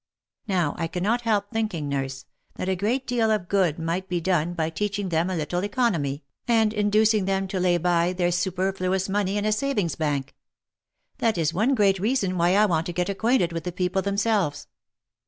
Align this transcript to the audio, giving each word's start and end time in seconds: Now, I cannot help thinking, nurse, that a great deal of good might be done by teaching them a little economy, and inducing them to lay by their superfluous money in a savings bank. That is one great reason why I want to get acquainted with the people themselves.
Now, 0.47 0.73
I 0.79 0.87
cannot 0.87 1.21
help 1.21 1.51
thinking, 1.51 1.87
nurse, 1.87 2.25
that 2.55 2.67
a 2.67 2.75
great 2.75 3.05
deal 3.05 3.29
of 3.29 3.47
good 3.47 3.77
might 3.77 4.09
be 4.09 4.19
done 4.19 4.55
by 4.55 4.71
teaching 4.71 5.09
them 5.09 5.29
a 5.29 5.35
little 5.35 5.63
economy, 5.63 6.23
and 6.47 6.73
inducing 6.73 7.25
them 7.25 7.47
to 7.49 7.59
lay 7.59 7.77
by 7.77 8.11
their 8.13 8.31
superfluous 8.31 9.07
money 9.07 9.37
in 9.37 9.45
a 9.45 9.51
savings 9.51 9.93
bank. 9.93 10.33
That 11.19 11.37
is 11.37 11.53
one 11.53 11.75
great 11.75 11.99
reason 11.99 12.35
why 12.35 12.55
I 12.55 12.65
want 12.65 12.87
to 12.87 12.93
get 12.93 13.09
acquainted 13.09 13.53
with 13.53 13.63
the 13.63 13.71
people 13.71 14.01
themselves. 14.01 14.65